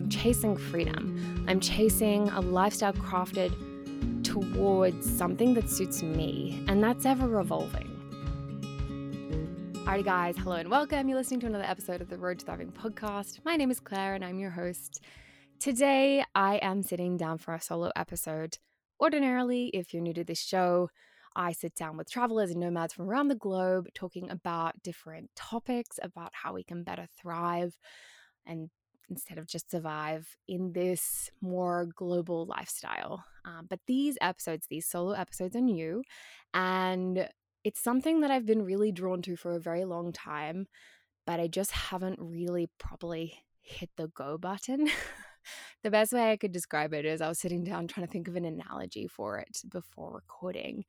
I'm 0.00 0.08
chasing 0.08 0.56
freedom. 0.56 1.44
I'm 1.46 1.60
chasing 1.60 2.30
a 2.30 2.40
lifestyle 2.40 2.94
crafted 2.94 3.52
towards 4.24 5.18
something 5.18 5.52
that 5.52 5.68
suits 5.68 6.02
me, 6.02 6.64
and 6.68 6.82
that's 6.82 7.04
ever 7.04 7.38
evolving. 7.38 7.86
Alrighty, 9.84 10.02
guys, 10.02 10.38
hello 10.38 10.56
and 10.56 10.70
welcome. 10.70 11.06
You're 11.06 11.18
listening 11.18 11.40
to 11.40 11.48
another 11.48 11.64
episode 11.64 12.00
of 12.00 12.08
the 12.08 12.16
Road 12.16 12.38
to 12.38 12.46
Thriving 12.46 12.72
podcast. 12.72 13.40
My 13.44 13.56
name 13.56 13.70
is 13.70 13.78
Claire, 13.78 14.14
and 14.14 14.24
I'm 14.24 14.38
your 14.38 14.48
host. 14.48 15.04
Today, 15.58 16.24
I 16.34 16.56
am 16.62 16.82
sitting 16.82 17.18
down 17.18 17.36
for 17.36 17.52
a 17.52 17.60
solo 17.60 17.92
episode. 17.94 18.56
Ordinarily, 19.02 19.66
if 19.74 19.92
you're 19.92 20.02
new 20.02 20.14
to 20.14 20.24
this 20.24 20.40
show, 20.40 20.88
I 21.36 21.52
sit 21.52 21.74
down 21.74 21.98
with 21.98 22.10
travelers 22.10 22.52
and 22.52 22.60
nomads 22.60 22.94
from 22.94 23.10
around 23.10 23.28
the 23.28 23.34
globe 23.34 23.88
talking 23.94 24.30
about 24.30 24.82
different 24.82 25.28
topics, 25.36 25.98
about 26.02 26.32
how 26.32 26.54
we 26.54 26.64
can 26.64 26.84
better 26.84 27.06
thrive 27.20 27.76
and 28.46 28.70
instead 29.10 29.38
of 29.38 29.46
just 29.46 29.70
survive 29.70 30.36
in 30.48 30.72
this 30.72 31.30
more 31.40 31.88
global 31.96 32.46
lifestyle. 32.46 33.24
Um, 33.44 33.66
but 33.68 33.80
these 33.86 34.16
episodes, 34.20 34.66
these 34.68 34.86
solo 34.86 35.12
episodes, 35.12 35.56
are 35.56 35.60
new. 35.60 36.02
And 36.54 37.28
it's 37.64 37.82
something 37.82 38.20
that 38.20 38.30
I've 38.30 38.46
been 38.46 38.62
really 38.62 38.92
drawn 38.92 39.20
to 39.22 39.36
for 39.36 39.54
a 39.54 39.60
very 39.60 39.84
long 39.84 40.12
time, 40.12 40.66
but 41.26 41.40
I 41.40 41.48
just 41.48 41.72
haven't 41.72 42.18
really 42.20 42.70
properly 42.78 43.34
hit 43.60 43.90
the 43.96 44.08
go 44.08 44.38
button. 44.38 44.88
the 45.82 45.90
best 45.90 46.12
way 46.12 46.30
I 46.30 46.36
could 46.36 46.52
describe 46.52 46.94
it 46.94 47.04
is 47.04 47.20
I 47.20 47.28
was 47.28 47.38
sitting 47.38 47.64
down 47.64 47.88
trying 47.88 48.06
to 48.06 48.12
think 48.12 48.28
of 48.28 48.36
an 48.36 48.44
analogy 48.44 49.06
for 49.06 49.38
it 49.38 49.58
before 49.70 50.14
recording. 50.14 50.84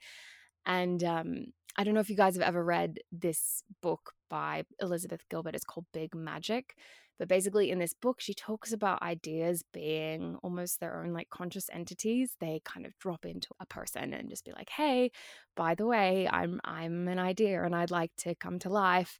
And 0.65 1.03
um, 1.03 1.45
I 1.77 1.83
don't 1.83 1.93
know 1.93 1.99
if 1.99 2.09
you 2.09 2.15
guys 2.15 2.35
have 2.35 2.43
ever 2.47 2.63
read 2.63 2.99
this 3.11 3.63
book 3.81 4.13
by 4.29 4.63
Elizabeth 4.79 5.21
Gilbert. 5.29 5.55
It's 5.55 5.65
called 5.65 5.85
Big 5.93 6.15
Magic. 6.15 6.75
But 7.19 7.27
basically, 7.27 7.69
in 7.69 7.77
this 7.77 7.93
book, 7.93 8.19
she 8.19 8.33
talks 8.33 8.73
about 8.73 9.03
ideas 9.03 9.63
being 9.71 10.37
almost 10.41 10.79
their 10.79 11.03
own 11.03 11.13
like 11.13 11.29
conscious 11.29 11.69
entities. 11.71 12.35
They 12.39 12.61
kind 12.65 12.83
of 12.83 12.97
drop 12.97 13.27
into 13.27 13.49
a 13.59 13.65
person 13.67 14.11
and 14.13 14.27
just 14.27 14.43
be 14.43 14.51
like, 14.53 14.69
"Hey, 14.69 15.11
by 15.55 15.75
the 15.75 15.85
way, 15.85 16.27
I'm 16.31 16.59
I'm 16.63 17.07
an 17.07 17.19
idea 17.19 17.63
and 17.63 17.75
I'd 17.75 17.91
like 17.91 18.11
to 18.19 18.33
come 18.33 18.57
to 18.59 18.69
life." 18.69 19.19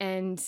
And 0.00 0.44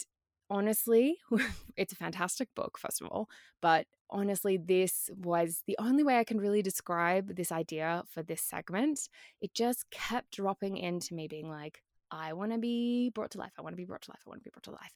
honestly, 0.50 1.18
it's 1.76 1.92
a 1.92 1.96
fantastic 1.96 2.48
book, 2.56 2.76
first 2.76 3.00
of 3.00 3.06
all. 3.06 3.28
But 3.62 3.86
honestly, 4.14 4.56
this 4.56 5.10
was 5.16 5.62
the 5.66 5.76
only 5.78 6.04
way 6.04 6.18
I 6.18 6.24
can 6.24 6.38
really 6.38 6.62
describe 6.62 7.34
this 7.34 7.50
idea 7.52 8.04
for 8.08 8.22
this 8.22 8.40
segment. 8.40 9.08
It 9.42 9.52
just 9.52 9.90
kept 9.90 10.30
dropping 10.30 10.76
into 10.76 11.14
me, 11.14 11.26
being 11.26 11.50
like, 11.50 11.82
I 12.10 12.32
want 12.32 12.52
to 12.52 12.58
be 12.58 13.10
brought 13.10 13.32
to 13.32 13.38
life. 13.38 13.52
I 13.58 13.62
want 13.62 13.72
to 13.72 13.76
be 13.76 13.84
brought 13.84 14.02
to 14.02 14.12
life. 14.12 14.22
I 14.24 14.30
want 14.30 14.40
to 14.40 14.44
be 14.44 14.50
brought 14.50 14.62
to 14.64 14.70
life. 14.70 14.94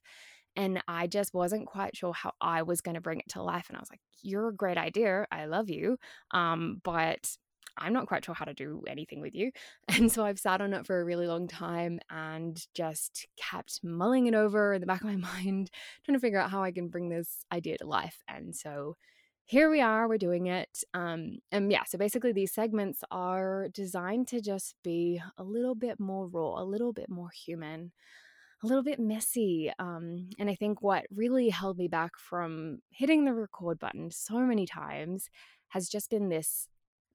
And 0.54 0.82
I 0.86 1.08
just 1.08 1.34
wasn't 1.34 1.66
quite 1.66 1.96
sure 1.96 2.12
how 2.12 2.32
I 2.40 2.62
was 2.62 2.80
going 2.80 2.94
to 2.94 3.00
bring 3.00 3.18
it 3.18 3.28
to 3.30 3.42
life. 3.42 3.66
And 3.68 3.76
I 3.76 3.80
was 3.80 3.90
like, 3.90 4.00
You're 4.22 4.48
a 4.48 4.54
great 4.54 4.78
idea. 4.78 5.26
I 5.30 5.46
love 5.46 5.68
you. 5.68 5.98
Um, 6.30 6.80
but 6.84 7.36
I'm 7.78 7.92
not 7.92 8.06
quite 8.06 8.24
sure 8.24 8.34
how 8.34 8.44
to 8.44 8.54
do 8.54 8.82
anything 8.86 9.20
with 9.20 9.34
you. 9.34 9.50
And 9.88 10.12
so 10.12 10.24
I've 10.24 10.38
sat 10.38 10.60
on 10.60 10.74
it 10.74 10.86
for 10.86 11.00
a 11.00 11.04
really 11.04 11.26
long 11.26 11.48
time 11.48 11.98
and 12.10 12.60
just 12.74 13.26
kept 13.36 13.80
mulling 13.82 14.26
it 14.26 14.34
over 14.34 14.74
in 14.74 14.80
the 14.80 14.86
back 14.86 15.00
of 15.00 15.06
my 15.06 15.16
mind, 15.16 15.70
trying 16.04 16.16
to 16.16 16.20
figure 16.20 16.38
out 16.38 16.50
how 16.50 16.62
I 16.62 16.72
can 16.72 16.88
bring 16.88 17.08
this 17.08 17.44
idea 17.52 17.78
to 17.78 17.86
life. 17.86 18.22
And 18.28 18.54
so 18.54 18.96
here 19.44 19.70
we 19.70 19.80
are, 19.80 20.08
we're 20.08 20.18
doing 20.18 20.46
it. 20.46 20.84
Um, 20.92 21.38
and 21.50 21.72
yeah, 21.72 21.84
so 21.84 21.96
basically, 21.96 22.32
these 22.32 22.52
segments 22.52 23.02
are 23.10 23.68
designed 23.72 24.28
to 24.28 24.40
just 24.40 24.74
be 24.84 25.20
a 25.38 25.42
little 25.42 25.74
bit 25.74 25.98
more 25.98 26.26
raw, 26.28 26.60
a 26.60 26.64
little 26.64 26.92
bit 26.92 27.08
more 27.08 27.30
human 27.30 27.92
a 28.62 28.66
little 28.66 28.82
bit 28.82 28.98
messy. 28.98 29.72
Um, 29.78 30.30
and 30.38 30.50
I 30.50 30.54
think 30.54 30.82
what 30.82 31.06
really 31.14 31.48
held 31.48 31.78
me 31.78 31.88
back 31.88 32.18
from 32.18 32.78
hitting 32.90 33.24
the 33.24 33.34
record 33.34 33.78
button 33.78 34.10
so 34.10 34.38
many 34.40 34.66
times 34.66 35.30
has 35.68 35.88
just 35.88 36.10
been 36.10 36.28
this 36.28 36.68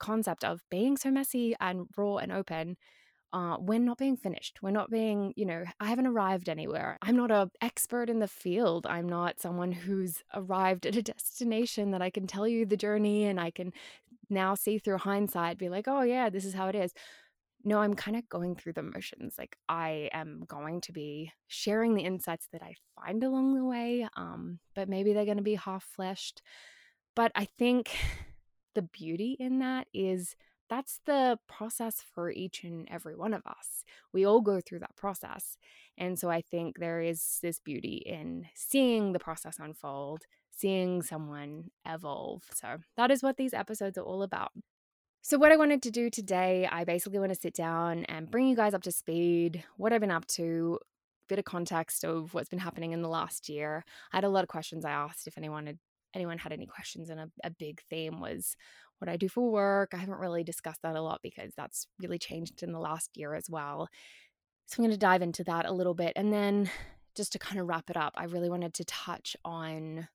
concept 0.04 0.44
of 0.44 0.62
being 0.70 0.98
so 0.98 1.10
messy 1.12 1.56
and 1.60 1.88
raw 1.98 2.18
and 2.18 2.32
open. 2.32 2.78
Uh, 3.32 3.58
we're 3.60 3.80
not 3.80 3.98
being 3.98 4.16
finished. 4.16 4.60
We're 4.62 4.70
not 4.70 4.92
being, 4.92 5.34
you 5.36 5.46
know, 5.46 5.64
I 5.80 5.88
haven't 5.88 6.06
arrived 6.06 6.50
anywhere. 6.50 7.00
I'm 7.02 7.16
not 7.16 7.32
an 7.32 7.50
expert 7.62 8.10
in 8.10 8.20
the 8.20 8.28
field. 8.28 8.86
I'm 8.86 9.10
not 9.10 9.40
someone 9.40 9.72
who's 9.72 10.22
arrived 10.36 10.86
at 10.86 10.96
a 10.96 11.02
destination 11.14 11.92
that 11.92 12.02
I 12.02 12.12
can 12.12 12.28
tell 12.28 12.48
you 12.48 12.66
the 12.66 12.78
journey 12.78 13.26
and 13.26 13.40
I 13.40 13.50
can 13.50 13.74
now 14.30 14.54
see 14.54 14.78
through 14.78 15.00
hindsight, 15.00 15.58
be 15.58 15.70
like, 15.70 15.88
oh, 15.88 16.02
yeah, 16.02 16.30
this 16.30 16.46
is 16.46 16.54
how 16.54 16.68
it 16.68 16.76
is 16.76 16.94
no, 17.66 17.80
I'm 17.80 17.94
kind 17.94 18.18
of 18.18 18.28
going 18.28 18.56
through 18.56 18.74
the 18.74 18.84
motions. 18.84 19.36
Like 19.38 19.58
I 19.70 20.10
am 20.14 20.44
going 20.48 20.82
to 20.82 20.92
be 20.92 21.32
sharing 21.48 21.96
the 21.96 22.04
insights 22.04 22.48
that 22.52 22.62
I 22.62 22.76
find 23.00 23.24
along 23.24 23.56
the 23.56 23.64
way, 23.64 24.08
um, 24.18 24.60
but 24.76 24.90
maybe 24.90 25.14
they're 25.14 25.26
going 25.26 25.38
to 25.38 25.44
be 25.44 25.56
half 25.56 25.84
fleshed. 25.84 26.42
But 27.16 27.32
I 27.36 27.46
think 27.46 27.92
the 28.74 28.82
beauty 28.82 29.36
in 29.40 29.60
that 29.60 29.88
is 29.94 30.36
that's 30.70 31.00
the 31.06 31.38
process 31.48 32.04
for 32.14 32.32
each 32.32 32.64
and 32.64 32.88
every 32.90 33.16
one 33.16 33.34
of 33.34 33.46
us. 33.46 33.84
We 34.12 34.26
all 34.26 34.42
go 34.42 34.60
through 34.60 34.80
that 34.80 34.96
process. 34.96 35.58
And 35.98 36.18
so 36.18 36.30
I 36.30 36.42
think 36.42 36.80
there 36.80 37.02
is 37.02 37.40
this 37.42 37.60
beauty 37.60 38.02
in 38.06 38.48
seeing 38.56 39.12
the 39.12 39.20
process 39.20 39.58
unfold, 39.60 40.24
seeing 40.52 41.02
someone 41.02 41.70
evolve. 41.86 42.44
So 42.54 42.78
that 42.98 43.12
is 43.12 43.22
what 43.22 43.38
these 43.38 43.54
episodes 43.54 43.98
are 43.98 44.04
all 44.04 44.24
about. 44.24 44.52
So, 45.26 45.38
what 45.38 45.54
I 45.54 45.56
wanted 45.56 45.82
to 45.84 45.92
do 45.92 46.10
today, 46.10 46.68
I 46.70 46.84
basically 46.84 47.18
want 47.18 47.34
to 47.34 47.40
sit 47.40 47.54
down 47.54 48.04
and 48.06 48.30
bring 48.30 48.50
you 48.50 48.58
guys 48.58 48.74
up 48.74 48.84
to 48.84 48.92
speed, 48.92 49.64
what 49.78 49.94
I've 49.94 50.02
been 50.02 50.12
up 50.12 50.28
to, 50.28 50.80
bit 51.30 51.40
of 51.40 51.46
context 51.46 52.04
of 52.04 52.34
what's 52.34 52.50
been 52.50 52.60
happening 52.60 52.92
in 52.92 53.02
the 53.02 53.08
last 53.08 53.48
year. 53.48 53.86
I 54.12 54.18
had 54.18 54.26
a 54.26 54.30
lot 54.30 54.44
of 54.44 54.50
questions 54.50 54.84
I 54.84 54.92
asked 54.92 55.26
if 55.26 55.38
anyone 55.38 55.68
had 55.68 55.80
anyone 56.14 56.38
had 56.38 56.52
any 56.52 56.66
questions, 56.66 57.10
and 57.10 57.20
a, 57.20 57.30
a 57.44 57.50
big 57.50 57.82
theme 57.90 58.20
was 58.20 58.56
what 59.00 59.10
I 59.10 59.18
do 59.18 59.30
for 59.30 59.50
work. 59.50 59.92
I 59.94 59.98
haven't 59.98 60.20
really 60.20 60.44
discussed 60.44 60.82
that 60.84 60.96
a 60.96 61.02
lot 61.02 61.20
because 61.24 61.54
that's 61.56 61.88
really 62.00 62.20
changed 62.20 62.64
in 62.64 62.72
the 62.72 62.80
last 62.80 63.18
year 63.18 63.34
as 63.34 63.50
well. 63.50 63.90
So, 64.68 64.76
I'm 64.78 64.86
going 64.86 64.92
to 64.92 64.98
dive 64.98 65.22
into 65.22 65.44
that 65.46 65.66
a 65.66 65.74
little 65.74 65.94
bit. 65.94 66.14
And 66.16 66.32
then, 66.32 66.70
just 67.16 67.34
to 67.34 67.40
kind 67.40 67.60
of 67.60 67.68
wrap 67.68 67.90
it 67.90 67.98
up, 67.98 68.14
I 68.16 68.26
really 68.26 68.50
wanted 68.50 68.74
to 68.76 68.86
touch 68.86 69.36
on 69.44 70.08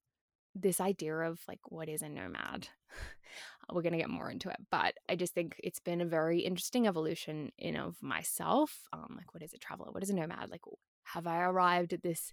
this 0.54 0.81
idea 0.81 1.14
of 1.14 1.41
like 1.48 1.60
what 1.69 1.88
is 1.88 2.03
a 2.03 2.08
nomad 2.08 2.69
we're 3.72 3.82
going 3.82 3.92
to 3.92 3.98
get 3.98 4.10
more 4.10 4.31
into 4.31 4.48
it 4.48 4.56
but 4.70 4.94
i 5.08 5.14
just 5.14 5.34
think 5.34 5.54
it's 5.62 5.81
been 5.81 6.00
a 6.00 6.06
very 6.06 6.41
interesting 6.41 6.87
evolution 6.87 7.50
in 7.58 7.76
of 7.76 7.97
myself 8.03 8.88
um 8.92 9.14
like 9.16 9.34
what 9.34 9.42
is 9.42 9.53
a 9.53 9.58
traveler 9.58 9.91
what 9.92 10.03
is 10.03 10.10
a 10.10 10.14
nomad 10.14 10.50
like 10.50 10.62
have 11.04 11.26
i 11.26 11.42
arrived 11.42 11.92
at 11.92 12.03
this 12.03 12.32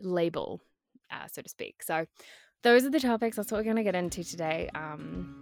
label 0.00 0.60
uh, 1.10 1.26
so 1.30 1.42
to 1.42 1.48
speak 1.48 1.82
so 1.82 2.06
those 2.62 2.84
are 2.84 2.90
the 2.90 3.00
topics 3.00 3.36
that's 3.36 3.50
what 3.50 3.58
we're 3.58 3.64
going 3.64 3.76
to 3.76 3.82
get 3.82 3.94
into 3.94 4.22
today 4.22 4.68
um 4.74 5.34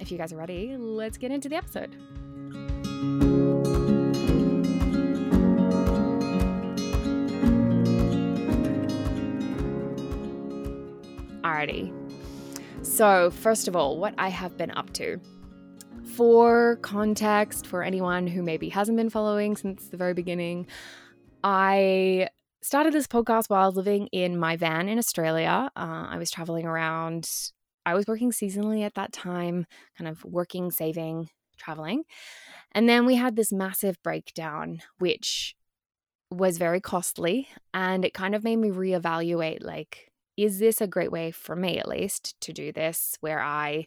if 0.00 0.10
you 0.10 0.18
guys 0.18 0.32
are 0.32 0.36
ready 0.36 0.76
let's 0.76 1.18
get 1.18 1.30
into 1.30 1.48
the 1.48 1.56
episode 1.56 1.96
Alrighty. 11.42 11.92
So, 12.84 13.30
first 13.30 13.68
of 13.68 13.76
all, 13.76 13.98
what 13.98 14.14
I 14.18 14.28
have 14.28 14.56
been 14.56 14.70
up 14.72 14.92
to. 14.94 15.20
For 16.16 16.76
context, 16.82 17.66
for 17.66 17.82
anyone 17.82 18.26
who 18.26 18.42
maybe 18.42 18.68
hasn't 18.68 18.96
been 18.96 19.10
following 19.10 19.56
since 19.56 19.88
the 19.88 19.96
very 19.96 20.14
beginning, 20.14 20.66
I 21.42 22.28
started 22.62 22.94
this 22.94 23.06
podcast 23.06 23.50
while 23.50 23.72
living 23.72 24.06
in 24.12 24.38
my 24.38 24.56
van 24.56 24.88
in 24.88 24.98
Australia. 24.98 25.70
Uh, 25.76 26.06
I 26.08 26.16
was 26.18 26.30
traveling 26.30 26.66
around. 26.66 27.28
I 27.84 27.94
was 27.94 28.06
working 28.06 28.30
seasonally 28.30 28.84
at 28.84 28.94
that 28.94 29.12
time, 29.12 29.66
kind 29.98 30.08
of 30.08 30.24
working, 30.24 30.70
saving, 30.70 31.28
traveling. 31.58 32.04
And 32.72 32.88
then 32.88 33.04
we 33.04 33.16
had 33.16 33.36
this 33.36 33.52
massive 33.52 34.00
breakdown, 34.02 34.80
which 34.98 35.56
was 36.30 36.58
very 36.58 36.80
costly. 36.80 37.48
And 37.74 38.04
it 38.04 38.14
kind 38.14 38.34
of 38.34 38.44
made 38.44 38.56
me 38.56 38.70
reevaluate 38.70 39.62
like, 39.62 40.10
is 40.36 40.58
this 40.58 40.80
a 40.80 40.86
great 40.86 41.12
way 41.12 41.30
for 41.30 41.56
me 41.56 41.78
at 41.78 41.88
least 41.88 42.40
to 42.42 42.52
do 42.52 42.72
this 42.72 43.16
where 43.20 43.40
I 43.40 43.86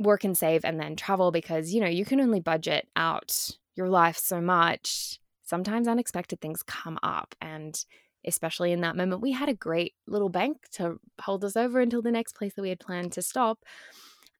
work 0.00 0.24
and 0.24 0.36
save 0.36 0.64
and 0.64 0.78
then 0.78 0.96
travel 0.96 1.30
because 1.30 1.72
you 1.72 1.80
know 1.80 1.86
you 1.86 2.04
can 2.04 2.20
only 2.20 2.40
budget 2.40 2.88
out 2.96 3.50
your 3.76 3.88
life 3.88 4.18
so 4.18 4.40
much 4.40 5.20
sometimes 5.54 5.86
unexpected 5.86 6.40
things 6.40 6.64
come 6.64 6.98
up 7.04 7.36
and 7.40 7.84
especially 8.26 8.72
in 8.72 8.80
that 8.80 8.96
moment 8.96 9.22
we 9.22 9.30
had 9.30 9.48
a 9.48 9.54
great 9.54 9.94
little 10.08 10.28
bank 10.28 10.56
to 10.72 10.98
hold 11.20 11.44
us 11.44 11.56
over 11.56 11.78
until 11.78 12.02
the 12.02 12.10
next 12.10 12.34
place 12.34 12.54
that 12.54 12.62
we 12.62 12.70
had 12.70 12.80
planned 12.80 13.12
to 13.12 13.22
stop 13.22 13.60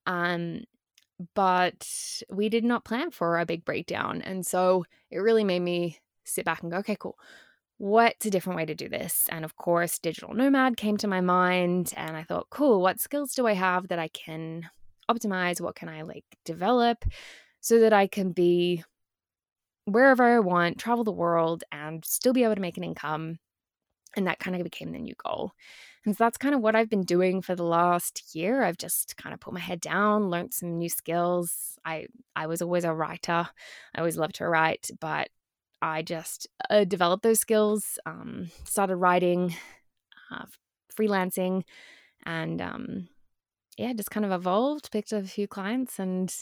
um 0.07 0.65
but 1.37 1.89
we 2.29 2.49
did 2.49 2.65
not 2.65 2.85
plan 2.85 3.13
for 3.13 3.39
a 3.39 3.47
big 3.47 3.65
breakdown 3.65 4.21
and 4.23 4.45
so 4.45 4.85
it 5.09 5.19
really 5.19 5.45
made 5.45 5.63
me 5.63 6.01
sit 6.25 6.45
back 6.45 6.63
and 6.65 6.73
go 6.73 6.79
okay 6.79 6.97
cool 6.99 7.17
what's 7.79 8.27
a 8.27 8.31
different 8.31 8.57
way 8.57 8.65
to 8.65 8.75
do 8.75 8.89
this? 8.89 9.27
And 9.31 9.45
of 9.45 9.57
course, 9.57 9.99
digital 9.99 10.33
nomad 10.33 10.77
came 10.77 10.97
to 10.99 11.09
my 11.09 11.21
mind, 11.21 11.93
and 11.97 12.17
I 12.17 12.23
thought, 12.23 12.49
cool, 12.49 12.81
what 12.81 13.01
skills 13.01 13.35
do 13.35 13.47
I 13.49 13.55
have 13.55 13.89
that 13.89 13.99
I 13.99 14.09
can 14.09 14.71
optimize? 15.11 15.61
What 15.61 15.75
can 15.75 15.89
I 15.89 16.03
like 16.03 16.25
develop 16.45 17.05
so 17.61 17.81
that 17.81 17.93
I 17.93 18.07
can 18.07 18.33
be 18.33 18.85
wherever 19.85 20.25
I 20.25 20.39
want, 20.41 20.79
travel 20.79 21.05
the 21.05 21.13
world, 21.13 21.65
and 21.73 22.05
still 22.05 22.33
be 22.33 22.45
able 22.45 22.55
to 22.55 22.61
make 22.61 22.77
an 22.77 22.85
income? 22.85 23.39
And 24.17 24.27
that 24.27 24.39
kind 24.39 24.57
of 24.57 24.63
became 24.63 24.93
the 24.93 24.99
new 24.99 25.15
goal. 25.23 25.53
And 26.05 26.15
so 26.17 26.23
that's 26.23 26.37
kind 26.37 26.55
of 26.55 26.61
what 26.61 26.77
I've 26.77 26.91
been 26.91 27.03
doing 27.05 27.43
for 27.43 27.57
the 27.57 27.65
last 27.65 28.35
year. 28.35 28.63
I've 28.63 28.77
just 28.77 29.17
kind 29.17 29.33
of 29.33 29.41
put 29.41 29.55
my 29.55 29.61
head 29.61 29.81
down, 29.81 30.31
learned 30.31 30.53
some 30.55 30.79
new 30.79 30.89
skills. 30.89 31.79
I 31.85 32.07
I 32.37 32.47
was 32.47 32.63
always 32.63 32.85
a 32.85 32.93
writer. 32.95 33.49
I 33.95 33.99
always 33.99 34.17
loved 34.17 34.37
to 34.37 34.49
write, 34.49 34.91
but 35.01 35.29
I 35.83 36.03
just 36.03 36.47
uh, 36.71 36.85
developed 36.85 37.23
those 37.23 37.41
skills, 37.41 37.99
um, 38.07 38.51
started 38.65 38.97
writing, 38.97 39.55
uh, 40.31 40.47
freelancing, 40.97 41.65
and 42.25 42.61
um, 42.63 43.09
yeah, 43.77 43.93
just 43.93 44.11
kind 44.11 44.25
of 44.25 44.33
evolved, 44.33 44.91
picked 44.91 45.13
up 45.13 45.25
a 45.25 45.27
few 45.27 45.49
clients, 45.49 45.99
and 45.99 46.35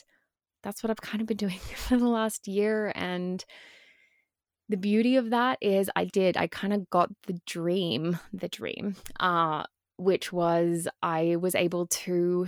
that's 0.63 0.83
what 0.83 0.91
I've 0.91 1.01
kind 1.01 1.21
of 1.21 1.27
been 1.27 1.37
doing 1.37 1.59
for 1.77 1.97
the 1.97 2.09
last 2.09 2.49
year. 2.49 2.93
And 2.95 3.45
the 4.69 4.77
beauty 4.77 5.17
of 5.17 5.31
that 5.31 5.59
is 5.61 5.91
I 5.95 6.05
did, 6.05 6.37
I 6.37 6.47
kind 6.47 6.73
of 6.73 6.89
got 6.91 7.11
the 7.27 7.39
dream, 7.47 8.19
the 8.33 8.49
dream, 8.49 8.97
uh, 9.21 9.65
which 9.97 10.33
was 10.33 10.89
I 11.03 11.37
was 11.37 11.55
able 11.55 11.87
to 11.87 12.47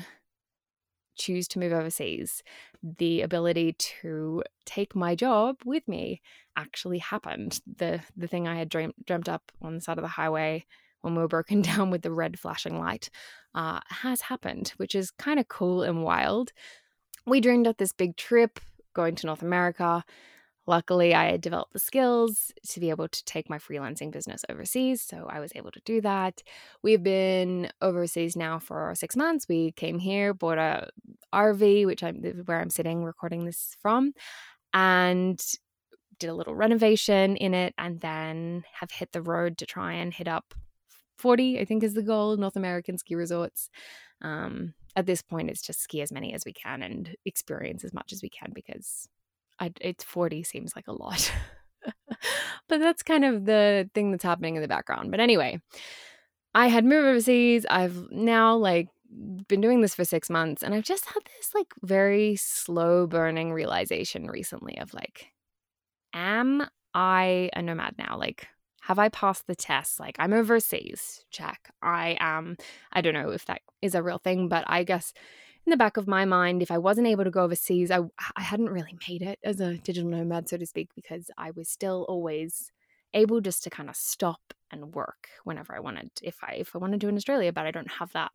choose 1.17 1.47
to 1.49 1.59
move 1.59 1.73
overseas. 1.73 2.43
The 2.83 3.23
ability 3.23 3.75
to 4.01 4.43
take 4.67 4.95
my 4.95 5.15
job 5.15 5.57
with 5.65 5.87
me 5.87 6.21
actually 6.57 6.99
happened. 6.99 7.61
The 7.77 8.01
the 8.17 8.27
thing 8.27 8.49
I 8.49 8.57
had 8.57 8.69
dreamt 8.69 9.07
dreamt 9.07 9.29
up 9.29 9.53
on 9.63 9.75
the 9.75 9.81
side 9.81 9.99
of 9.99 10.03
the 10.03 10.09
highway 10.09 10.65
when 11.03 11.15
we 11.15 11.21
were 11.21 11.29
broken 11.29 11.63
down 11.71 11.91
with 11.91 12.03
the 12.03 12.13
red 12.13 12.39
flashing 12.39 12.79
light 12.79 13.11
uh, 13.55 13.81
has 13.89 14.23
happened, 14.23 14.73
which 14.77 14.95
is 14.95 15.11
kind 15.11 15.39
of 15.39 15.49
cool 15.49 15.83
and 15.83 16.03
wild. 16.03 16.53
We 17.27 17.41
dreamed 17.41 17.67
up 17.67 17.79
this 17.79 17.93
big 17.93 18.17
trip 18.17 18.61
going 18.95 19.15
to 19.17 19.27
North 19.27 19.43
America. 19.43 20.05
Luckily, 20.67 21.15
I 21.15 21.31
had 21.31 21.43
developed 21.43 21.75
the 21.75 21.79
skills 21.79 22.53
to 22.71 22.81
be 22.81 22.89
able 22.89 23.09
to 23.09 23.25
take 23.25 23.51
my 23.51 23.59
freelancing 23.59 24.11
business 24.11 24.45
overseas, 24.49 25.03
so 25.03 25.27
I 25.29 25.41
was 25.41 25.53
able 25.55 25.71
to 25.73 25.81
do 25.85 26.01
that. 26.01 26.43
We've 26.83 27.03
been 27.03 27.71
overseas 27.83 28.35
now 28.35 28.59
for 28.59 28.95
six 28.95 29.15
months. 29.15 29.47
We 29.47 29.73
came 29.73 29.99
here, 29.99 30.33
bought 30.33 30.59
a 30.59 30.89
RV, 31.35 31.85
which 31.87 32.03
I'm 32.03 32.23
where 32.47 32.61
I'm 32.61 32.71
sitting 32.71 33.05
recording 33.05 33.45
this 33.45 33.77
from, 33.83 34.15
and 34.73 35.43
did 36.19 36.31
a 36.31 36.35
little 36.35 36.55
renovation 36.55 37.37
in 37.37 37.53
it, 37.53 37.75
and 37.77 38.01
then 38.01 38.65
have 38.81 38.91
hit 38.91 39.13
the 39.13 39.23
road 39.23 39.59
to 39.59 39.67
try 39.67 39.93
and 39.93 40.15
hit 40.15 40.29
up 40.29 40.55
40. 41.19 41.61
I 41.61 41.65
think 41.67 41.83
is 41.83 41.95
the 41.95 42.03
goal. 42.03 42.37
North 42.39 42.57
American 42.57 42.97
ski 42.97 43.15
resorts. 43.15 43.69
Um, 44.25 44.75
at 44.97 45.07
this 45.07 45.23
point, 45.23 45.51
it's 45.51 45.63
just 45.63 45.81
ski 45.81 46.01
as 46.01 46.11
many 46.11 46.33
as 46.35 46.45
we 46.45 46.53
can 46.53 46.83
and 46.83 47.15
experience 47.25 47.85
as 47.85 47.93
much 47.93 48.13
as 48.13 48.23
we 48.23 48.31
can 48.31 48.53
because 48.55 49.09
I, 49.61 49.71
it's 49.81 50.03
40 50.03 50.43
seems 50.43 50.75
like 50.75 50.89
a 50.89 50.93
lot. 50.93 51.31
but 52.69 52.81
that's 52.81 53.03
kind 53.03 53.25
of 53.25 53.45
the 53.45 53.89
thing 53.95 54.11
that's 54.11 54.25
happening 54.25 54.57
in 54.57 54.63
the 54.63 54.69
background. 54.69 55.11
But 55.11 55.21
anyway, 55.21 55.61
I 56.55 56.69
had 56.69 56.85
moved 56.85 57.07
overseas. 57.07 57.67
I've 57.69 58.11
now 58.11 58.57
like 58.57 58.89
been 59.47 59.61
doing 59.61 59.81
this 59.81 59.95
for 59.95 60.05
6 60.05 60.31
months 60.31 60.63
and 60.63 60.75
I've 60.75 60.83
just 60.83 61.05
had 61.05 61.23
this 61.37 61.55
like 61.55 61.73
very 61.83 62.35
slow 62.35 63.07
burning 63.07 63.53
realization 63.53 64.27
recently 64.27 64.77
of 64.79 64.93
like 64.93 65.31
am 66.15 66.67
I 66.95 67.51
a 67.55 67.63
nomad 67.63 67.97
now? 67.99 68.17
Like 68.19 68.49
have 68.87 68.99
I 68.99 69.09
passed 69.09 69.47
the 69.47 69.55
test? 69.55 69.99
Like 69.99 70.17
I'm 70.19 70.35
overseas. 70.35 71.25
Check. 71.31 71.71
I 71.83 72.17
am 72.21 72.57
I 72.93 73.01
don't 73.01 73.15
know 73.15 73.31
if 73.31 73.47
that 73.47 73.63
is 73.81 73.95
a 73.95 74.03
real 74.03 74.19
thing, 74.19 74.49
but 74.49 74.65
I 74.67 74.85
guess 74.85 75.15
in 75.67 75.71
the 75.71 75.79
back 75.79 75.97
of 75.97 76.07
my 76.07 76.27
mind, 76.27 76.63
if 76.63 76.71
I 76.71 76.77
wasn't 76.77 77.07
able 77.07 77.25
to 77.25 77.31
go 77.31 77.45
overseas, 77.45 77.91
I, 77.91 78.01
I 78.37 78.43
hadn't 78.43 78.69
really 78.69 78.95
made 79.09 79.23
it 79.23 79.39
as 79.43 79.61
a 79.61 79.79
digital 79.79 80.11
nomad, 80.11 80.51
so 80.51 80.59
to 80.59 80.67
speak, 80.67 80.91
because 80.95 81.31
I 81.39 81.53
was 81.53 81.71
still 81.71 82.05
always 82.07 82.71
able 83.15 83.41
just 83.41 83.65
to 83.65 83.71
kind 83.71 83.89
of 83.89 83.97
stop 83.97 84.53
and 84.71 84.95
work 84.95 85.29
whenever 85.45 85.75
I 85.75 85.81
wanted. 85.81 86.11
If 86.23 86.37
I 86.43 86.57
if 86.57 86.77
I 86.77 86.79
wanted 86.79 87.01
to 87.01 87.09
in 87.09 87.17
Australia, 87.17 87.53
but 87.55 87.65
I 87.65 87.71
don't 87.71 87.91
have 87.91 88.13
that 88.13 88.33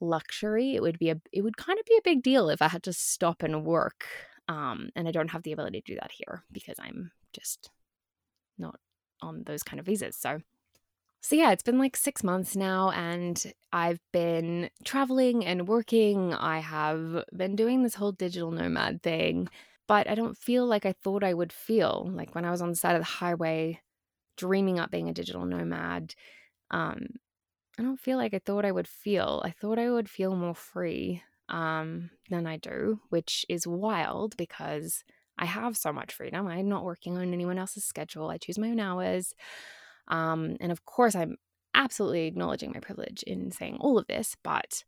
luxury, 0.00 0.76
it 0.76 0.82
would 0.82 1.00
be 1.00 1.10
a 1.10 1.20
it 1.32 1.42
would 1.42 1.56
kind 1.56 1.80
of 1.80 1.86
be 1.86 1.96
a 1.98 2.04
big 2.04 2.22
deal 2.22 2.50
if 2.50 2.62
I 2.62 2.68
had 2.68 2.84
to 2.84 2.92
stop 2.92 3.42
and 3.42 3.64
work. 3.64 4.06
Um, 4.46 4.90
and 4.94 5.08
I 5.08 5.10
don't 5.12 5.30
have 5.30 5.42
the 5.42 5.52
ability 5.52 5.80
to 5.80 5.92
do 5.94 5.98
that 6.00 6.12
here 6.12 6.44
because 6.52 6.76
I'm 6.78 7.10
just 7.32 7.70
not 8.58 8.78
on 9.22 9.44
those 9.44 9.62
kind 9.62 9.80
of 9.80 9.86
visas. 9.86 10.16
So 10.16 10.40
so, 11.24 11.36
yeah, 11.36 11.52
it's 11.52 11.62
been 11.62 11.78
like 11.78 11.96
six 11.96 12.24
months 12.24 12.56
now, 12.56 12.90
and 12.90 13.40
I've 13.72 14.00
been 14.12 14.70
traveling 14.84 15.46
and 15.46 15.68
working. 15.68 16.34
I 16.34 16.58
have 16.58 17.24
been 17.32 17.54
doing 17.54 17.84
this 17.84 17.94
whole 17.94 18.10
digital 18.10 18.50
nomad 18.50 19.04
thing, 19.04 19.48
but 19.86 20.10
I 20.10 20.16
don't 20.16 20.36
feel 20.36 20.66
like 20.66 20.84
I 20.84 20.92
thought 20.92 21.22
I 21.22 21.32
would 21.32 21.52
feel 21.52 22.10
like 22.12 22.34
when 22.34 22.44
I 22.44 22.50
was 22.50 22.60
on 22.60 22.70
the 22.70 22.76
side 22.76 22.96
of 22.96 23.02
the 23.02 23.04
highway 23.04 23.80
dreaming 24.36 24.80
up 24.80 24.90
being 24.90 25.08
a 25.08 25.14
digital 25.14 25.44
nomad. 25.44 26.16
Um, 26.72 27.06
I 27.78 27.82
don't 27.82 28.00
feel 28.00 28.18
like 28.18 28.34
I 28.34 28.40
thought 28.40 28.64
I 28.64 28.72
would 28.72 28.88
feel. 28.88 29.42
I 29.44 29.50
thought 29.52 29.78
I 29.78 29.90
would 29.90 30.10
feel 30.10 30.34
more 30.34 30.56
free 30.56 31.22
um, 31.48 32.10
than 32.30 32.48
I 32.48 32.56
do, 32.56 33.00
which 33.10 33.46
is 33.48 33.64
wild 33.64 34.36
because 34.36 35.04
I 35.38 35.46
have 35.46 35.76
so 35.76 35.92
much 35.92 36.12
freedom. 36.12 36.46
I'm 36.46 36.68
not 36.68 36.84
working 36.84 37.16
on 37.16 37.32
anyone 37.32 37.58
else's 37.58 37.84
schedule. 37.84 38.28
I 38.28 38.38
choose 38.38 38.58
my 38.58 38.68
own 38.68 38.80
hours. 38.80 39.34
Um, 40.08 40.56
and 40.60 40.70
of 40.70 40.84
course, 40.84 41.14
I'm 41.14 41.36
absolutely 41.74 42.26
acknowledging 42.26 42.72
my 42.72 42.80
privilege 42.80 43.22
in 43.22 43.50
saying 43.50 43.78
all 43.80 43.98
of 43.98 44.06
this, 44.06 44.36
but 44.42 44.84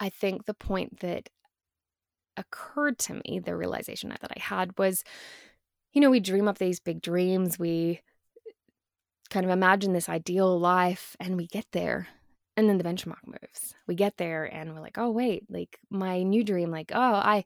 I 0.00 0.08
think 0.08 0.46
the 0.46 0.54
point 0.54 1.00
that 1.00 1.28
occurred 2.36 2.98
to 3.00 3.14
me, 3.14 3.40
the 3.44 3.56
realization 3.56 4.08
that 4.08 4.30
I 4.36 4.40
had 4.40 4.76
was, 4.78 5.04
you 5.92 6.00
know, 6.00 6.10
we 6.10 6.20
dream 6.20 6.48
up 6.48 6.58
these 6.58 6.80
big 6.80 7.02
dreams, 7.02 7.58
we 7.58 8.00
kind 9.30 9.44
of 9.44 9.52
imagine 9.52 9.92
this 9.92 10.08
ideal 10.08 10.58
life, 10.58 11.16
and 11.20 11.36
we 11.36 11.46
get 11.46 11.66
there. 11.72 12.08
And 12.56 12.68
then 12.68 12.76
the 12.78 12.84
benchmark 12.84 13.26
moves. 13.26 13.74
We 13.86 13.94
get 13.94 14.18
there 14.18 14.44
and 14.44 14.74
we're 14.74 14.80
like, 14.80 14.98
oh 14.98 15.10
wait, 15.10 15.44
like 15.48 15.78
my 15.88 16.22
new 16.22 16.44
dream, 16.44 16.70
like, 16.70 16.92
oh, 16.94 17.00
I 17.00 17.44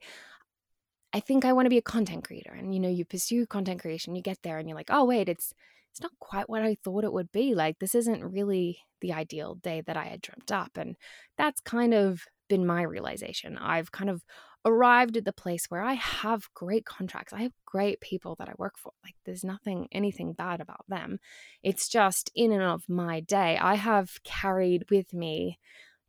I 1.16 1.20
think 1.20 1.46
I 1.46 1.54
want 1.54 1.64
to 1.64 1.70
be 1.70 1.78
a 1.78 1.82
content 1.82 2.24
creator. 2.24 2.52
And 2.52 2.74
you 2.74 2.80
know, 2.80 2.90
you 2.90 3.06
pursue 3.06 3.46
content 3.46 3.80
creation, 3.80 4.14
you 4.14 4.20
get 4.20 4.42
there 4.42 4.58
and 4.58 4.68
you're 4.68 4.76
like, 4.76 4.90
oh 4.90 5.06
wait, 5.06 5.30
it's 5.30 5.54
it's 5.90 6.02
not 6.02 6.12
quite 6.20 6.50
what 6.50 6.60
I 6.60 6.76
thought 6.84 7.04
it 7.04 7.12
would 7.14 7.32
be. 7.32 7.54
Like, 7.54 7.78
this 7.78 7.94
isn't 7.94 8.22
really 8.22 8.80
the 9.00 9.14
ideal 9.14 9.54
day 9.54 9.80
that 9.86 9.96
I 9.96 10.04
had 10.04 10.20
dreamt 10.20 10.52
up. 10.52 10.72
And 10.76 10.94
that's 11.38 11.62
kind 11.62 11.94
of 11.94 12.24
been 12.50 12.66
my 12.66 12.82
realization. 12.82 13.56
I've 13.56 13.92
kind 13.92 14.10
of 14.10 14.22
arrived 14.66 15.16
at 15.16 15.24
the 15.24 15.32
place 15.32 15.70
where 15.70 15.80
I 15.80 15.94
have 15.94 16.52
great 16.52 16.84
contracts. 16.84 17.32
I 17.32 17.40
have 17.44 17.52
great 17.64 18.02
people 18.02 18.36
that 18.38 18.50
I 18.50 18.52
work 18.58 18.74
for. 18.76 18.92
Like, 19.02 19.14
there's 19.24 19.42
nothing, 19.42 19.88
anything 19.90 20.34
bad 20.34 20.60
about 20.60 20.84
them. 20.86 21.18
It's 21.62 21.88
just 21.88 22.30
in 22.34 22.52
and 22.52 22.62
of 22.62 22.82
my 22.90 23.20
day, 23.20 23.56
I 23.56 23.76
have 23.76 24.22
carried 24.22 24.90
with 24.90 25.14
me 25.14 25.58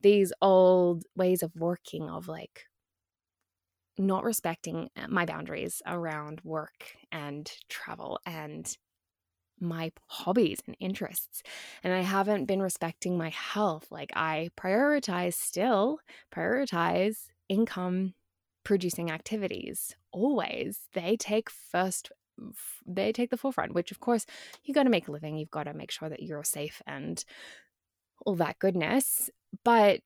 these 0.02 0.34
old 0.42 1.06
ways 1.16 1.44
of 1.44 1.56
working, 1.56 2.10
of 2.10 2.28
like, 2.28 2.66
not 3.98 4.24
respecting 4.24 4.90
uh, 4.96 5.08
my 5.08 5.26
boundaries 5.26 5.82
around 5.86 6.42
work 6.44 6.96
and 7.12 7.52
travel 7.70 8.20
and 8.26 8.78
my 9.60 9.92
hobbies 10.06 10.60
and 10.68 10.78
interests 10.80 11.42
and 11.84 11.94
i 11.94 12.02
haven't 12.02 12.46
been 12.46 12.62
respecting 12.62 13.18
my 13.18 13.30
health 13.30 13.88
like 13.90 14.12
i 14.16 14.50
prioritize 14.56 15.34
still 15.34 15.98
prioritize 16.32 17.30
income 17.50 18.14
producing 18.64 19.10
activities 19.10 19.96
always 20.12 20.82
they 20.94 21.16
take 21.18 21.50
first 21.50 22.12
they 22.86 23.12
take 23.12 23.32
the 23.32 23.38
forefront 23.38 23.74
which 23.74 23.92
of 23.92 24.00
course 24.00 24.26
you 24.64 24.74
got 24.74 24.84
to 24.84 24.90
make 24.90 25.08
a 25.08 25.12
living 25.12 25.38
you've 25.38 25.50
got 25.50 25.64
to 25.64 25.74
make 25.74 25.90
sure 25.90 26.10
that 26.10 26.22
you're 26.22 26.44
safe 26.44 26.82
and 26.86 27.26
all 28.26 28.36
that 28.36 28.60
goodness 28.60 29.30
but 29.64 30.02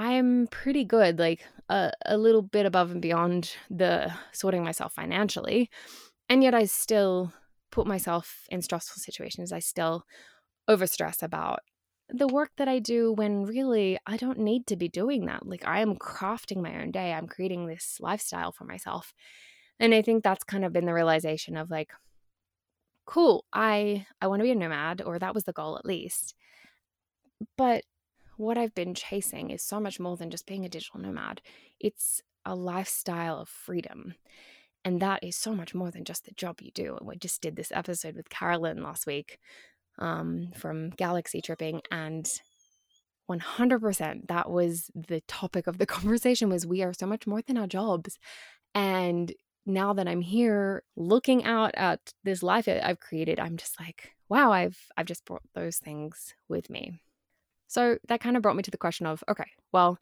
i'm 0.00 0.46
pretty 0.48 0.84
good 0.84 1.18
like 1.18 1.44
a, 1.68 1.92
a 2.06 2.16
little 2.16 2.42
bit 2.42 2.66
above 2.66 2.90
and 2.90 3.02
beyond 3.02 3.54
the 3.68 4.12
sorting 4.32 4.64
myself 4.64 4.92
financially 4.92 5.70
and 6.28 6.42
yet 6.42 6.54
i 6.54 6.64
still 6.64 7.32
put 7.70 7.86
myself 7.86 8.46
in 8.50 8.62
stressful 8.62 9.00
situations. 9.00 9.52
I 9.52 9.60
still 9.60 10.04
overstress 10.68 11.22
about 11.22 11.60
the 12.08 12.26
work 12.26 12.50
that 12.56 12.68
I 12.68 12.80
do 12.80 13.12
when 13.12 13.44
really 13.44 13.98
I 14.06 14.16
don't 14.16 14.38
need 14.38 14.66
to 14.66 14.76
be 14.76 14.88
doing 14.88 15.26
that. 15.26 15.46
Like 15.46 15.66
I 15.66 15.80
am 15.80 15.96
crafting 15.96 16.60
my 16.60 16.80
own 16.80 16.90
day. 16.90 17.12
I'm 17.12 17.28
creating 17.28 17.66
this 17.66 17.98
lifestyle 18.00 18.52
for 18.52 18.64
myself. 18.64 19.14
And 19.78 19.94
I 19.94 20.02
think 20.02 20.22
that's 20.22 20.44
kind 20.44 20.64
of 20.64 20.72
been 20.72 20.86
the 20.86 20.94
realization 20.94 21.56
of 21.56 21.70
like 21.70 21.90
cool, 23.06 23.44
I 23.52 24.06
I 24.20 24.26
want 24.26 24.40
to 24.40 24.44
be 24.44 24.50
a 24.50 24.54
nomad 24.54 25.02
or 25.02 25.18
that 25.18 25.34
was 25.34 25.44
the 25.44 25.52
goal 25.52 25.76
at 25.78 25.86
least. 25.86 26.34
But 27.56 27.84
what 28.40 28.56
I've 28.56 28.74
been 28.74 28.94
chasing 28.94 29.50
is 29.50 29.62
so 29.62 29.78
much 29.78 30.00
more 30.00 30.16
than 30.16 30.30
just 30.30 30.46
being 30.46 30.64
a 30.64 30.68
digital 30.68 30.98
nomad. 30.98 31.42
It's 31.78 32.22
a 32.46 32.54
lifestyle 32.54 33.38
of 33.38 33.50
freedom. 33.50 34.14
And 34.82 34.98
that 35.00 35.22
is 35.22 35.36
so 35.36 35.54
much 35.54 35.74
more 35.74 35.90
than 35.90 36.04
just 36.04 36.24
the 36.24 36.32
job 36.32 36.62
you 36.62 36.70
do. 36.70 36.96
And 36.96 37.06
we 37.06 37.16
just 37.16 37.42
did 37.42 37.54
this 37.54 37.70
episode 37.70 38.16
with 38.16 38.30
Carolyn 38.30 38.82
last 38.82 39.06
week 39.06 39.38
um, 39.98 40.52
from 40.56 40.88
Galaxy 40.88 41.42
Tripping, 41.42 41.82
and 41.90 42.26
100% 43.30 44.28
that 44.28 44.50
was 44.50 44.90
the 44.94 45.20
topic 45.28 45.66
of 45.66 45.76
the 45.76 45.84
conversation 45.98 46.48
was 46.48 46.66
we 46.66 46.82
are 46.82 46.94
so 46.94 47.06
much 47.06 47.26
more 47.26 47.42
than 47.42 47.58
our 47.58 47.66
jobs. 47.66 48.18
And 48.74 49.34
now 49.66 49.92
that 49.92 50.08
I'm 50.08 50.22
here 50.22 50.82
looking 50.96 51.44
out 51.44 51.74
at 51.74 52.14
this 52.24 52.42
life 52.42 52.66
I've 52.66 53.00
created, 53.00 53.38
I'm 53.38 53.58
just 53.58 53.78
like, 53.78 54.12
wow, 54.30 54.50
I've 54.50 54.78
I've 54.96 55.04
just 55.04 55.26
brought 55.26 55.42
those 55.54 55.76
things 55.76 56.34
with 56.48 56.70
me. 56.70 57.02
So 57.70 57.98
that 58.08 58.20
kind 58.20 58.36
of 58.36 58.42
brought 58.42 58.56
me 58.56 58.64
to 58.64 58.70
the 58.70 58.76
question 58.76 59.06
of, 59.06 59.22
okay, 59.28 59.44
well, 59.70 60.00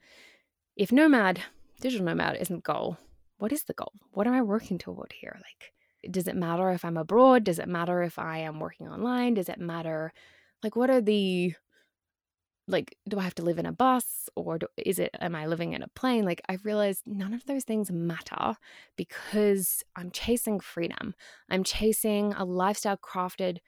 if 0.75 0.91
nomad, 0.91 1.43
digital 1.83 2.07
nomad 2.07 2.39
isn't 2.41 2.65
goal, 2.65 2.97
what 3.37 3.53
is 3.53 3.65
the 3.65 3.75
goal? 3.75 3.93
What 4.13 4.27
am 4.27 4.33
I 4.33 4.41
working 4.41 4.79
toward 4.79 5.13
here? 5.13 5.37
Like, 5.37 5.75
does 6.11 6.27
it 6.27 6.35
matter 6.35 6.71
if 6.71 6.83
I'm 6.83 6.97
abroad? 6.97 7.45
Does 7.45 7.59
it 7.59 7.69
matter 7.69 8.03
if 8.03 8.19
I 8.19 8.39
am 8.39 8.59
working 8.59 8.89
online? 8.89 9.35
Does 9.35 9.51
it 9.51 9.61
matter? 9.61 10.15
Like, 10.63 10.77
what 10.77 10.89
are 10.89 11.03
the 11.03 11.53
like 12.71 12.99
do 13.09 13.19
i 13.19 13.23
have 13.23 13.35
to 13.35 13.43
live 13.43 13.59
in 13.59 13.65
a 13.65 13.73
bus 13.73 14.29
or 14.37 14.59
do, 14.59 14.67
is 14.77 14.99
it 14.99 15.17
am 15.23 15.35
i 15.35 15.47
living 15.47 15.73
in 15.73 15.83
a 15.83 15.89
plane 15.89 16.27
like 16.27 16.43
i've 16.51 16.67
realized 16.67 17.03
none 17.07 17.33
of 17.33 17.47
those 17.47 17.65
things 17.65 17.91
matter 17.91 18.57
because 18.95 19.83
i'm 19.97 20.11
chasing 20.11 20.61
freedom 20.61 21.15
i'm 21.49 21.65
chasing 21.65 22.35
a 22.35 22.45
lifestyle 22.45 22.99
crafted 22.99 23.61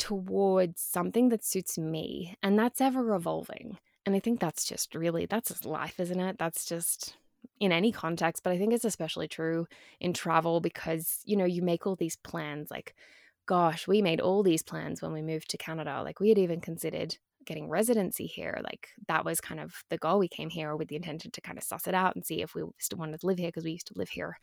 towards 0.00 0.80
something 0.80 1.28
that 1.28 1.44
suits 1.44 1.78
me 1.78 2.34
and 2.42 2.58
that's 2.58 2.80
ever 2.80 3.14
evolving 3.14 3.76
and 4.06 4.16
i 4.16 4.18
think 4.18 4.40
that's 4.40 4.64
just 4.64 4.94
really 4.94 5.26
that's 5.26 5.50
just 5.50 5.64
life 5.64 6.00
isn't 6.00 6.18
it 6.20 6.36
that's 6.38 6.64
just 6.64 7.14
in 7.60 7.70
any 7.70 7.92
context 7.92 8.42
but 8.42 8.52
i 8.52 8.58
think 8.58 8.72
it's 8.72 8.84
especially 8.84 9.28
true 9.28 9.66
in 10.00 10.12
travel 10.12 10.60
because 10.60 11.20
you 11.24 11.36
know 11.36 11.44
you 11.44 11.62
make 11.62 11.86
all 11.86 11.96
these 11.96 12.16
plans 12.16 12.70
like 12.70 12.94
gosh 13.46 13.86
we 13.86 14.00
made 14.00 14.20
all 14.20 14.42
these 14.42 14.62
plans 14.62 15.02
when 15.02 15.12
we 15.12 15.20
moved 15.20 15.50
to 15.50 15.58
canada 15.58 16.02
like 16.02 16.18
we 16.18 16.30
had 16.30 16.38
even 16.38 16.60
considered 16.60 17.16
getting 17.44 17.68
residency 17.68 18.26
here, 18.26 18.60
like 18.62 18.88
that 19.08 19.24
was 19.24 19.40
kind 19.40 19.60
of 19.60 19.82
the 19.88 19.98
goal. 19.98 20.18
We 20.18 20.28
came 20.28 20.50
here 20.50 20.76
with 20.76 20.88
the 20.88 20.96
intention 20.96 21.30
to 21.32 21.40
kind 21.40 21.58
of 21.58 21.64
suss 21.64 21.86
it 21.86 21.94
out 21.94 22.14
and 22.14 22.24
see 22.24 22.42
if 22.42 22.54
we 22.54 22.62
still 22.78 22.98
wanted 22.98 23.20
to 23.20 23.26
live 23.26 23.38
here 23.38 23.48
because 23.48 23.64
we 23.64 23.72
used 23.72 23.88
to 23.88 23.94
live 23.96 24.10
here 24.10 24.38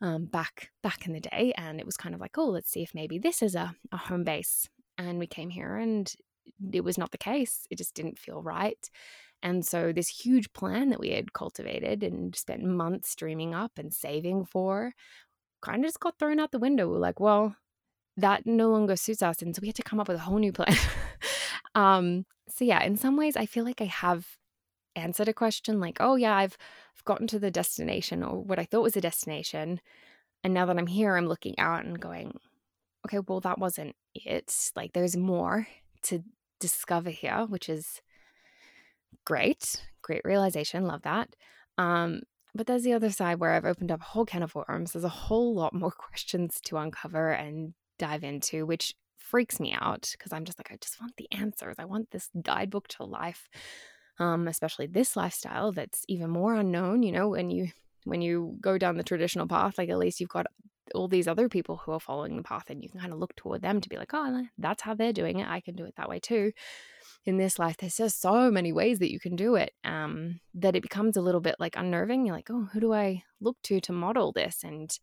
um, 0.00 0.26
back 0.26 0.70
back 0.82 1.06
in 1.06 1.12
the 1.12 1.20
day, 1.20 1.52
and 1.56 1.80
it 1.80 1.86
was 1.86 1.96
kind 1.96 2.14
of 2.14 2.20
like, 2.20 2.36
oh, 2.38 2.46
let's 2.46 2.70
see 2.70 2.82
if 2.82 2.94
maybe 2.94 3.18
this 3.18 3.42
is 3.42 3.54
a, 3.54 3.74
a 3.92 3.96
home 3.96 4.24
base. 4.24 4.68
And 4.98 5.18
we 5.18 5.26
came 5.26 5.50
here, 5.50 5.76
and 5.76 6.12
it 6.72 6.84
was 6.84 6.98
not 6.98 7.10
the 7.10 7.18
case. 7.18 7.66
It 7.70 7.78
just 7.78 7.94
didn't 7.94 8.18
feel 8.18 8.42
right. 8.42 8.90
And 9.42 9.64
so, 9.64 9.92
this 9.92 10.08
huge 10.08 10.52
plan 10.52 10.90
that 10.90 11.00
we 11.00 11.10
had 11.10 11.32
cultivated 11.32 12.02
and 12.02 12.34
spent 12.34 12.64
months 12.64 13.14
dreaming 13.14 13.54
up 13.54 13.72
and 13.78 13.92
saving 13.92 14.46
for 14.46 14.92
kind 15.62 15.84
of 15.84 15.88
just 15.88 16.00
got 16.00 16.18
thrown 16.18 16.40
out 16.40 16.52
the 16.52 16.58
window. 16.58 16.88
We're 16.88 16.98
like, 16.98 17.20
well, 17.20 17.56
that 18.16 18.46
no 18.46 18.70
longer 18.70 18.96
suits 18.96 19.22
us. 19.22 19.42
And 19.42 19.54
so, 19.54 19.60
we 19.60 19.68
had 19.68 19.76
to 19.76 19.82
come 19.82 20.00
up 20.00 20.08
with 20.08 20.16
a 20.16 20.20
whole 20.20 20.38
new 20.38 20.52
plan. 20.52 20.76
Um, 21.76 22.24
so 22.48 22.64
yeah, 22.64 22.82
in 22.82 22.96
some 22.96 23.16
ways, 23.16 23.36
I 23.36 23.46
feel 23.46 23.64
like 23.64 23.82
I 23.82 23.84
have 23.84 24.26
answered 24.96 25.28
a 25.28 25.34
question 25.34 25.78
like, 25.78 25.98
oh 26.00 26.16
yeah, 26.16 26.34
I've, 26.34 26.56
I've 26.96 27.04
gotten 27.04 27.26
to 27.28 27.38
the 27.38 27.50
destination 27.50 28.22
or 28.24 28.42
what 28.42 28.58
I 28.58 28.64
thought 28.64 28.82
was 28.82 28.96
a 28.96 29.00
destination. 29.02 29.80
And 30.42 30.54
now 30.54 30.64
that 30.66 30.78
I'm 30.78 30.86
here, 30.86 31.16
I'm 31.16 31.28
looking 31.28 31.56
out 31.58 31.84
and 31.84 32.00
going, 32.00 32.38
okay, 33.06 33.18
well, 33.18 33.40
that 33.40 33.58
wasn't 33.58 33.94
it. 34.24 34.70
Like 34.74 34.92
there's 34.92 35.16
more 35.16 35.66
to 36.04 36.22
discover 36.60 37.10
here, 37.10 37.46
which 37.48 37.68
is 37.68 38.00
great. 39.24 39.82
Great 40.02 40.22
realization. 40.24 40.86
Love 40.86 41.02
that. 41.02 41.34
Um, 41.78 42.22
but 42.54 42.66
there's 42.66 42.84
the 42.84 42.94
other 42.94 43.10
side 43.10 43.38
where 43.38 43.52
I've 43.52 43.64
opened 43.66 43.92
up 43.92 44.00
a 44.00 44.04
whole 44.04 44.24
can 44.24 44.42
of 44.42 44.54
worms. 44.54 44.92
There's 44.92 45.04
a 45.04 45.08
whole 45.08 45.54
lot 45.54 45.74
more 45.74 45.90
questions 45.98 46.60
to 46.64 46.78
uncover 46.78 47.32
and 47.32 47.74
dive 47.98 48.24
into, 48.24 48.64
which 48.64 48.94
freaks 49.18 49.60
me 49.60 49.76
out 49.78 50.08
because 50.12 50.32
I'm 50.32 50.44
just 50.44 50.58
like, 50.58 50.70
I 50.70 50.76
just 50.80 51.00
want 51.00 51.16
the 51.16 51.28
answers. 51.32 51.76
I 51.78 51.84
want 51.84 52.10
this 52.10 52.30
guidebook 52.42 52.88
to 52.88 53.04
life, 53.04 53.48
um, 54.18 54.48
especially 54.48 54.86
this 54.86 55.16
lifestyle 55.16 55.72
that's 55.72 56.04
even 56.08 56.30
more 56.30 56.54
unknown. 56.54 57.02
You 57.02 57.12
know, 57.12 57.28
when 57.28 57.50
you 57.50 57.68
when 58.04 58.22
you 58.22 58.56
go 58.60 58.78
down 58.78 58.96
the 58.96 59.02
traditional 59.02 59.48
path, 59.48 59.78
like 59.78 59.88
at 59.88 59.98
least 59.98 60.20
you've 60.20 60.30
got 60.30 60.46
all 60.94 61.08
these 61.08 61.28
other 61.28 61.48
people 61.48 61.76
who 61.76 61.92
are 61.92 62.00
following 62.00 62.36
the 62.36 62.42
path, 62.42 62.70
and 62.70 62.82
you 62.82 62.88
can 62.88 63.00
kind 63.00 63.12
of 63.12 63.18
look 63.18 63.34
toward 63.36 63.62
them 63.62 63.80
to 63.80 63.88
be 63.88 63.96
like, 63.96 64.10
oh, 64.12 64.46
that's 64.58 64.82
how 64.82 64.94
they're 64.94 65.12
doing 65.12 65.40
it. 65.40 65.48
I 65.48 65.60
can 65.60 65.74
do 65.74 65.84
it 65.84 65.94
that 65.96 66.08
way 66.08 66.20
too. 66.20 66.52
In 67.24 67.38
this 67.38 67.58
life, 67.58 67.76
there's 67.76 67.96
just 67.96 68.20
so 68.20 68.50
many 68.50 68.72
ways 68.72 69.00
that 69.00 69.12
you 69.12 69.18
can 69.18 69.34
do 69.36 69.56
it 69.56 69.72
um, 69.84 70.40
that 70.54 70.76
it 70.76 70.82
becomes 70.82 71.16
a 71.16 71.22
little 71.22 71.40
bit 71.40 71.56
like 71.58 71.76
unnerving. 71.76 72.24
You're 72.24 72.36
like, 72.36 72.50
oh, 72.50 72.68
who 72.72 72.80
do 72.80 72.92
I 72.92 73.24
look 73.40 73.56
to 73.64 73.80
to 73.80 73.92
model 73.92 74.32
this? 74.32 74.62
And 74.62 74.96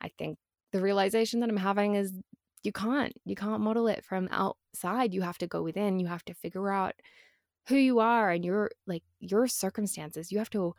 I 0.00 0.10
think 0.18 0.38
the 0.72 0.80
realization 0.80 1.40
that 1.40 1.48
I'm 1.48 1.56
having 1.56 1.94
is 1.94 2.12
you 2.62 2.72
can't 2.72 3.14
you 3.24 3.34
can't 3.34 3.62
model 3.62 3.88
it 3.88 4.04
from 4.04 4.28
outside 4.30 5.14
you 5.14 5.22
have 5.22 5.38
to 5.38 5.46
go 5.46 5.62
within 5.62 5.98
you 5.98 6.06
have 6.06 6.24
to 6.24 6.34
figure 6.34 6.70
out 6.70 6.94
who 7.68 7.76
you 7.76 8.00
are 8.00 8.30
and 8.30 8.44
your 8.44 8.70
like 8.86 9.02
your 9.18 9.46
circumstances 9.46 10.30
you 10.30 10.38
have 10.38 10.50
to 10.50 10.74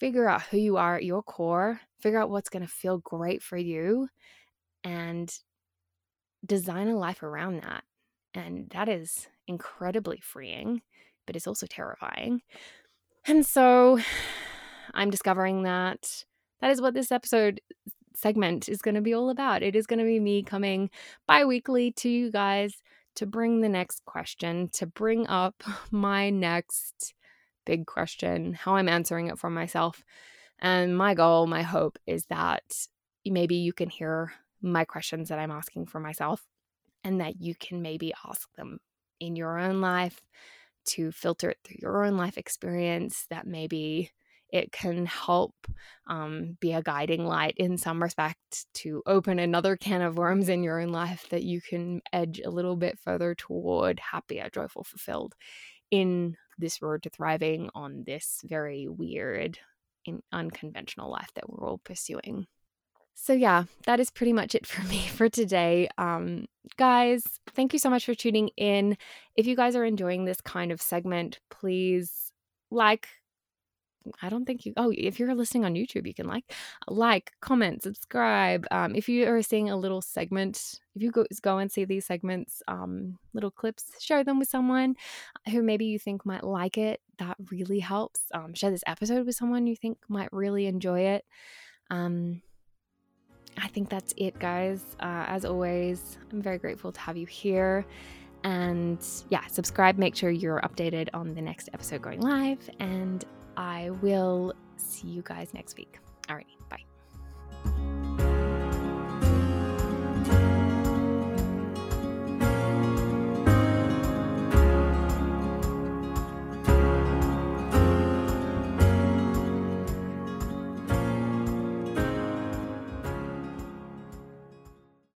figure 0.00 0.28
out 0.28 0.42
who 0.42 0.58
you 0.58 0.76
are 0.76 0.96
at 0.96 1.04
your 1.04 1.22
core 1.22 1.80
figure 2.00 2.20
out 2.20 2.30
what's 2.30 2.48
going 2.48 2.64
to 2.64 2.70
feel 2.70 2.98
great 2.98 3.42
for 3.42 3.56
you 3.56 4.08
and 4.84 5.38
design 6.46 6.88
a 6.88 6.96
life 6.96 7.22
around 7.22 7.62
that 7.62 7.82
and 8.34 8.70
that 8.70 8.88
is 8.88 9.28
incredibly 9.46 10.20
freeing 10.20 10.80
but 11.26 11.34
it's 11.34 11.46
also 11.46 11.66
terrifying 11.66 12.40
and 13.26 13.44
so 13.44 13.98
i'm 14.94 15.10
discovering 15.10 15.64
that 15.64 16.24
that 16.60 16.70
is 16.70 16.80
what 16.80 16.94
this 16.94 17.12
episode 17.12 17.60
segment 18.18 18.68
is 18.68 18.82
going 18.82 18.94
to 18.94 19.00
be 19.00 19.14
all 19.14 19.30
about. 19.30 19.62
It 19.62 19.76
is 19.76 19.86
going 19.86 20.00
to 20.00 20.04
be 20.04 20.20
me 20.20 20.42
coming 20.42 20.90
bi 21.26 21.44
weekly 21.44 21.92
to 21.92 22.08
you 22.08 22.30
guys 22.30 22.82
to 23.14 23.26
bring 23.26 23.60
the 23.60 23.68
next 23.68 24.04
question, 24.04 24.68
to 24.74 24.86
bring 24.86 25.26
up 25.26 25.62
my 25.90 26.30
next 26.30 27.14
big 27.68 27.84
question, 27.84 28.54
how 28.54 28.76
I'm 28.76 28.88
answering 28.88 29.26
it 29.26 29.38
for 29.38 29.50
myself. 29.50 30.02
And 30.58 30.96
my 30.96 31.12
goal, 31.12 31.46
my 31.46 31.60
hope 31.60 31.98
is 32.06 32.24
that 32.30 32.64
maybe 33.26 33.56
you 33.56 33.74
can 33.74 33.90
hear 33.90 34.32
my 34.62 34.86
questions 34.86 35.28
that 35.28 35.38
I'm 35.38 35.50
asking 35.50 35.84
for 35.84 36.00
myself 36.00 36.42
and 37.04 37.20
that 37.20 37.42
you 37.42 37.54
can 37.54 37.82
maybe 37.82 38.14
ask 38.26 38.50
them 38.54 38.78
in 39.20 39.36
your 39.36 39.58
own 39.58 39.82
life 39.82 40.22
to 40.86 41.12
filter 41.12 41.50
it 41.50 41.58
through 41.62 41.76
your 41.82 42.06
own 42.06 42.16
life 42.16 42.38
experience 42.38 43.26
that 43.28 43.46
maybe 43.46 44.10
it 44.50 44.72
can 44.72 45.04
help 45.04 45.54
um, 46.06 46.56
be 46.58 46.72
a 46.72 46.82
guiding 46.82 47.26
light 47.26 47.52
in 47.58 47.76
some 47.76 48.02
respect 48.02 48.64
to 48.72 49.02
open 49.04 49.38
another 49.38 49.76
can 49.76 50.00
of 50.00 50.16
worms 50.16 50.48
in 50.48 50.62
your 50.62 50.80
own 50.80 50.88
life 50.88 51.26
that 51.28 51.42
you 51.42 51.60
can 51.60 52.00
edge 52.14 52.40
a 52.42 52.48
little 52.48 52.76
bit 52.76 52.98
further 52.98 53.34
toward 53.34 54.00
happier, 54.00 54.48
joyful, 54.50 54.84
fulfilled 54.84 55.34
in 55.90 56.34
this 56.58 56.82
road 56.82 57.02
to 57.04 57.10
thriving 57.10 57.70
on 57.74 58.04
this 58.06 58.40
very 58.44 58.88
weird 58.88 59.58
and 60.06 60.22
unconventional 60.32 61.10
life 61.10 61.30
that 61.34 61.48
we're 61.48 61.66
all 61.66 61.78
pursuing. 61.78 62.46
So, 63.14 63.32
yeah, 63.32 63.64
that 63.84 63.98
is 63.98 64.10
pretty 64.10 64.32
much 64.32 64.54
it 64.54 64.66
for 64.66 64.82
me 64.88 65.00
for 65.00 65.28
today. 65.28 65.88
Um, 65.98 66.46
guys, 66.76 67.24
thank 67.54 67.72
you 67.72 67.78
so 67.78 67.90
much 67.90 68.04
for 68.04 68.14
tuning 68.14 68.50
in. 68.56 68.96
If 69.36 69.46
you 69.46 69.56
guys 69.56 69.74
are 69.74 69.84
enjoying 69.84 70.24
this 70.24 70.40
kind 70.40 70.70
of 70.70 70.80
segment, 70.80 71.40
please 71.50 72.32
like, 72.70 73.08
I 74.22 74.28
don't 74.28 74.44
think 74.44 74.66
you. 74.66 74.72
Oh, 74.76 74.92
if 74.96 75.18
you're 75.18 75.34
listening 75.34 75.64
on 75.64 75.74
YouTube, 75.74 76.06
you 76.06 76.14
can 76.14 76.26
like, 76.26 76.52
like, 76.88 77.32
comment, 77.40 77.82
subscribe. 77.82 78.66
Um, 78.70 78.94
if 78.94 79.08
you 79.08 79.26
are 79.26 79.42
seeing 79.42 79.70
a 79.70 79.76
little 79.76 80.02
segment, 80.02 80.80
if 80.94 81.02
you 81.02 81.10
go 81.10 81.24
go 81.42 81.58
and 81.58 81.70
see 81.70 81.84
these 81.84 82.06
segments, 82.06 82.62
um, 82.68 83.18
little 83.34 83.50
clips, 83.50 84.02
share 84.02 84.24
them 84.24 84.38
with 84.38 84.48
someone 84.48 84.96
who 85.50 85.62
maybe 85.62 85.86
you 85.86 85.98
think 85.98 86.26
might 86.26 86.44
like 86.44 86.78
it. 86.78 87.00
That 87.18 87.36
really 87.50 87.80
helps. 87.80 88.22
Um, 88.32 88.54
share 88.54 88.70
this 88.70 88.84
episode 88.86 89.26
with 89.26 89.36
someone 89.36 89.66
you 89.66 89.76
think 89.76 89.98
might 90.08 90.32
really 90.32 90.66
enjoy 90.66 91.00
it. 91.00 91.24
Um, 91.90 92.42
I 93.56 93.68
think 93.68 93.88
that's 93.88 94.14
it, 94.16 94.38
guys. 94.38 94.84
Uh, 95.00 95.24
as 95.26 95.44
always, 95.44 96.18
I'm 96.32 96.42
very 96.42 96.58
grateful 96.58 96.92
to 96.92 97.00
have 97.00 97.16
you 97.16 97.26
here. 97.26 97.84
And 98.44 99.04
yeah, 99.30 99.46
subscribe, 99.46 99.98
make 99.98 100.14
sure 100.14 100.30
you're 100.30 100.60
updated 100.60 101.08
on 101.12 101.34
the 101.34 101.42
next 101.42 101.68
episode 101.74 102.02
going 102.02 102.20
live. 102.20 102.70
And 102.78 103.24
I 103.58 103.90
will 104.02 104.54
see 104.76 105.08
you 105.08 105.22
guys 105.22 105.52
next 105.52 105.76
week. 105.76 105.98
Alrighty, 106.28 106.56
bye. 106.70 106.87